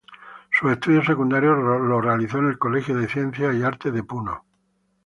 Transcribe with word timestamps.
Su 0.49 0.71
estudios 0.71 1.05
secundarios 1.05 1.55
los 1.59 2.03
realizó 2.03 2.39
en 2.39 2.47
el 2.47 2.57
Colegio 2.57 2.97
de 2.97 3.07
Ciencias 3.07 3.53
y 3.53 3.61
Artes 3.61 3.93
de 3.93 4.01
Puno. 4.01 4.45